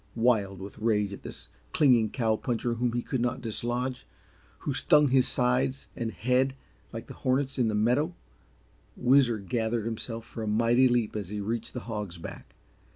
[0.15, 4.07] Wild with rage at this clinging cow puncher whom he could not dislodge,
[4.61, 6.55] who stung his sides and head
[6.91, 8.15] like the hornets in the meadow,
[8.97, 12.55] Whizzer gathered himself for a mighty leap as he reached the Hog's Back.